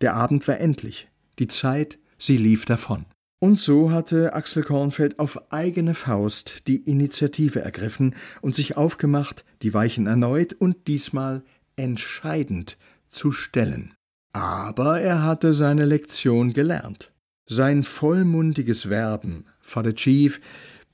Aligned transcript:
Der 0.00 0.14
Abend 0.14 0.46
war 0.48 0.58
endlich. 0.58 1.08
Die 1.38 1.48
Zeit, 1.48 1.98
sie 2.18 2.36
lief 2.36 2.64
davon. 2.64 3.06
Und 3.42 3.58
so 3.58 3.90
hatte 3.90 4.34
Axel 4.34 4.62
Kornfeld 4.62 5.18
auf 5.18 5.50
eigene 5.50 5.94
Faust 5.94 6.66
die 6.68 6.76
Initiative 6.76 7.60
ergriffen 7.60 8.14
und 8.42 8.54
sich 8.54 8.76
aufgemacht, 8.76 9.44
die 9.62 9.72
Weichen 9.72 10.06
erneut 10.06 10.52
und 10.52 10.86
diesmal 10.86 11.42
entscheidend 11.76 12.76
zu 13.08 13.32
stellen. 13.32 13.94
Aber 14.32 15.00
er 15.00 15.22
hatte 15.22 15.54
seine 15.54 15.86
Lektion 15.86 16.52
gelernt. 16.52 17.12
Sein 17.46 17.82
vollmundiges 17.82 18.90
Werben, 18.90 19.46
Father 19.60 19.94
Chief, 19.94 20.40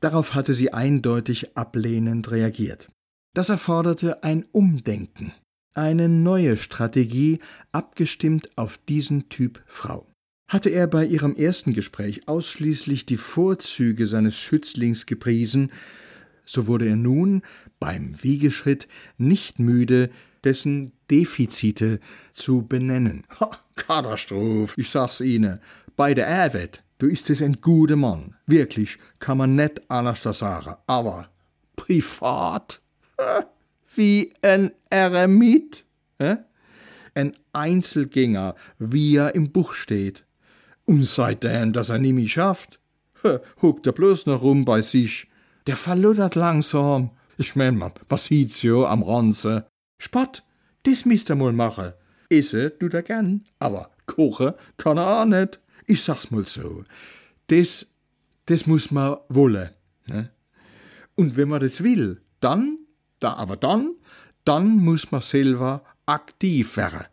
darauf 0.00 0.34
hatte 0.34 0.54
sie 0.54 0.72
eindeutig 0.72 1.56
ablehnend 1.56 2.30
reagiert. 2.30 2.88
Das 3.34 3.50
erforderte 3.50 4.22
ein 4.22 4.46
Umdenken, 4.52 5.32
eine 5.76 6.08
neue 6.08 6.56
Strategie, 6.56 7.40
abgestimmt 7.72 8.50
auf 8.56 8.78
diesen 8.88 9.28
Typ 9.28 9.62
Frau. 9.66 10.06
Hatte 10.48 10.70
er 10.70 10.86
bei 10.86 11.04
ihrem 11.04 11.34
ersten 11.34 11.72
Gespräch 11.72 12.28
ausschließlich 12.28 13.04
die 13.04 13.16
Vorzüge 13.16 14.06
seines 14.06 14.36
Schützlings 14.36 15.06
gepriesen, 15.06 15.72
so 16.44 16.68
wurde 16.68 16.88
er 16.88 16.96
nun 16.96 17.42
beim 17.80 18.14
Wiegeschritt 18.22 18.86
nicht 19.18 19.58
müde, 19.58 20.10
dessen 20.44 20.92
Defizite 21.10 21.98
zu 22.30 22.62
benennen. 22.66 23.24
Ha, 23.40 23.50
Katastroph, 23.74 24.78
ich 24.78 24.88
sag's 24.88 25.20
Ihnen. 25.20 25.60
Bei 25.96 26.14
der 26.14 26.28
Erwet, 26.28 26.84
du 26.98 27.06
ist 27.06 27.30
es 27.30 27.42
ein 27.42 27.60
guter 27.60 27.96
Mann. 27.96 28.36
Wirklich, 28.46 28.98
kann 29.18 29.38
man 29.38 29.56
net 29.56 29.82
anders 29.88 30.22
sagen. 30.22 30.76
Aber 30.86 31.28
privat? 31.74 32.80
Wie 33.96 34.34
ein 34.42 34.70
Eremit? 34.90 35.84
Ein 37.14 37.32
Einzelgänger, 37.52 38.54
wie 38.78 39.16
er 39.16 39.34
im 39.34 39.50
Buch 39.52 39.72
steht. 39.72 40.26
Und 40.84 41.04
seitdem, 41.04 41.72
dass 41.72 41.88
er 41.88 41.98
nimmi 41.98 42.28
schafft, 42.28 42.78
huckt 43.62 43.86
er 43.86 43.92
bloß 43.92 44.26
noch 44.26 44.42
rum 44.42 44.64
bei 44.64 44.82
sich. 44.82 45.28
Der 45.66 45.76
verluddert 45.76 46.34
langsam. 46.34 47.10
Ich 47.38 47.56
mein, 47.56 47.76
man 47.76 47.92
sieht's 48.16 48.62
jo 48.62 48.86
am 48.86 49.02
Ranze. 49.02 49.66
Spott, 49.98 50.44
das 50.84 51.04
müsst 51.04 51.30
ihr 51.30 51.34
mal 51.34 51.52
machen. 51.52 51.92
Esse 52.28 52.76
tut 52.78 52.94
er 52.94 53.02
gern, 53.02 53.44
aber 53.58 53.90
kochen 54.06 54.52
kann 54.76 54.98
er 54.98 55.22
auch 55.22 55.24
nicht. 55.24 55.58
Ich 55.86 56.02
sag's 56.02 56.30
mal 56.30 56.46
so. 56.46 56.84
Das, 57.48 57.86
das 58.46 58.66
muss 58.66 58.90
man 58.90 59.16
wollen. 59.28 59.70
Ne? 60.06 60.30
Und 61.14 61.36
wenn 61.36 61.48
man 61.48 61.60
das 61.60 61.82
will, 61.82 62.20
dann, 62.40 62.78
da 63.20 63.34
aber 63.34 63.56
dann, 63.56 63.94
dann 64.44 64.76
muss 64.76 65.10
man 65.10 65.22
selber 65.22 65.84
aktiv 66.06 66.76
werden. 66.76 67.06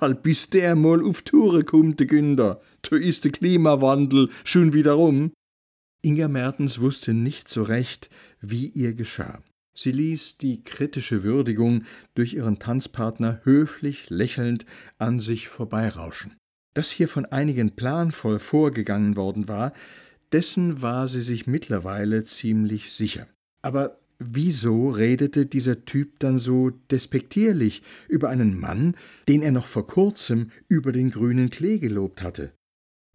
Weil 0.00 0.14
bis 0.14 0.50
der 0.50 0.76
mal 0.76 1.02
auf 1.02 1.22
Tour 1.22 1.64
kommt, 1.64 2.00
der 2.00 2.06
Günther, 2.06 2.60
da 2.82 2.96
ist 2.96 3.24
der 3.24 3.32
Klimawandel 3.32 4.28
schon 4.44 4.72
wieder 4.72 4.92
rum. 4.92 5.32
Inga 6.02 6.28
Mertens 6.28 6.80
wusste 6.80 7.14
nicht 7.14 7.48
so 7.48 7.62
recht, 7.62 8.10
wie 8.40 8.66
ihr 8.66 8.92
geschah. 8.94 9.42
Sie 9.74 9.92
ließ 9.92 10.38
die 10.38 10.64
kritische 10.64 11.22
Würdigung 11.22 11.84
durch 12.14 12.34
ihren 12.34 12.58
Tanzpartner 12.58 13.40
höflich 13.44 14.10
lächelnd 14.10 14.66
an 14.98 15.20
sich 15.20 15.48
vorbeirauschen. 15.48 16.36
Dass 16.74 16.90
hier 16.90 17.08
von 17.08 17.26
einigen 17.26 17.76
planvoll 17.76 18.40
vorgegangen 18.40 19.16
worden 19.16 19.48
war, 19.48 19.72
dessen 20.32 20.82
war 20.82 21.08
sie 21.08 21.22
sich 21.22 21.46
mittlerweile 21.46 22.24
ziemlich 22.24 22.92
sicher. 22.92 23.26
Aber 23.62 23.98
wieso 24.18 24.90
redete 24.90 25.46
dieser 25.46 25.84
Typ 25.84 26.18
dann 26.18 26.38
so 26.38 26.70
despektierlich 26.90 27.82
über 28.08 28.28
einen 28.28 28.58
Mann, 28.58 28.96
den 29.28 29.42
er 29.42 29.52
noch 29.52 29.66
vor 29.66 29.86
kurzem 29.86 30.50
über 30.68 30.92
den 30.92 31.10
grünen 31.10 31.50
Klee 31.50 31.78
gelobt 31.78 32.22
hatte? 32.22 32.52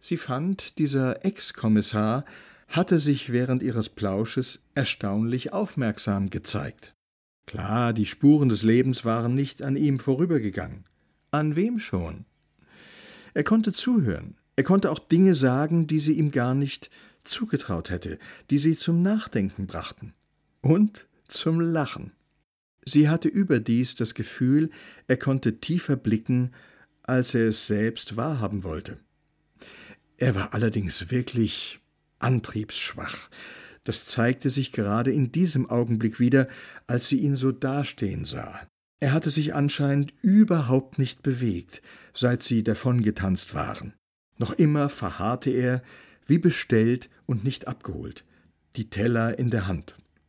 Sie 0.00 0.16
fand, 0.16 0.78
dieser 0.78 1.24
Ex-Kommissar 1.24 2.24
hatte 2.68 2.98
sich 2.98 3.32
während 3.32 3.62
ihres 3.62 3.88
Plausches 3.88 4.60
erstaunlich 4.74 5.52
aufmerksam 5.52 6.30
gezeigt. 6.30 6.94
Klar, 7.46 7.92
die 7.92 8.06
Spuren 8.06 8.48
des 8.48 8.62
Lebens 8.62 9.04
waren 9.04 9.34
nicht 9.34 9.62
an 9.62 9.76
ihm 9.76 9.98
vorübergegangen. 9.98 10.84
An 11.30 11.56
wem 11.56 11.78
schon? 11.78 12.24
Er 13.34 13.44
konnte 13.44 13.72
zuhören. 13.72 14.36
Er 14.56 14.64
konnte 14.64 14.90
auch 14.90 14.98
Dinge 14.98 15.34
sagen, 15.34 15.86
die 15.86 15.98
sie 15.98 16.12
ihm 16.12 16.30
gar 16.30 16.54
nicht 16.54 16.90
zugetraut 17.24 17.90
hätte, 17.90 18.18
die 18.50 18.58
sie 18.58 18.76
zum 18.76 19.02
Nachdenken 19.02 19.66
brachten. 19.66 20.14
Und 20.64 21.06
zum 21.28 21.60
Lachen. 21.60 22.12
Sie 22.86 23.10
hatte 23.10 23.28
überdies 23.28 23.96
das 23.96 24.14
Gefühl, 24.14 24.70
er 25.06 25.18
konnte 25.18 25.60
tiefer 25.60 25.94
blicken, 25.94 26.52
als 27.02 27.34
er 27.34 27.48
es 27.48 27.66
selbst 27.66 28.16
wahrhaben 28.16 28.64
wollte. 28.64 28.98
Er 30.16 30.34
war 30.34 30.54
allerdings 30.54 31.10
wirklich 31.10 31.80
antriebsschwach. 32.18 33.28
Das 33.82 34.06
zeigte 34.06 34.48
sich 34.48 34.72
gerade 34.72 35.12
in 35.12 35.30
diesem 35.32 35.68
Augenblick 35.68 36.18
wieder, 36.18 36.48
als 36.86 37.08
sie 37.08 37.18
ihn 37.18 37.36
so 37.36 37.52
dastehen 37.52 38.24
sah. 38.24 38.66
Er 39.00 39.12
hatte 39.12 39.28
sich 39.28 39.52
anscheinend 39.52 40.14
überhaupt 40.22 40.98
nicht 40.98 41.22
bewegt, 41.22 41.82
seit 42.14 42.42
sie 42.42 42.62
davongetanzt 42.62 43.52
waren. 43.52 43.92
Noch 44.38 44.52
immer 44.52 44.88
verharrte 44.88 45.50
er, 45.50 45.82
wie 46.26 46.38
bestellt 46.38 47.10
und 47.26 47.44
nicht 47.44 47.68
abgeholt, 47.68 48.24
die 48.76 48.88
Teller 48.88 49.38
in 49.38 49.50
der 49.50 49.66
Hand. 49.66 49.96